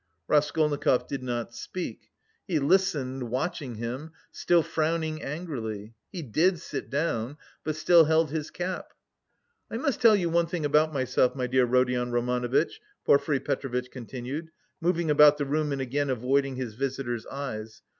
[0.27, 2.09] Raskolnikov did not speak;
[2.47, 5.93] he listened, watching him, still frowning angrily.
[6.11, 8.93] He did sit down, but still held his cap.
[9.69, 14.49] "I must tell you one thing about myself, my dear Rodion Romanovitch," Porfiry Petrovitch continued,
[14.81, 17.83] moving about the room and again avoiding his visitor's eyes.